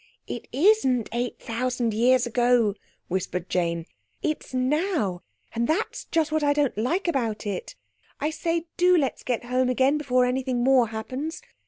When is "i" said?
6.43-6.53, 8.19-8.31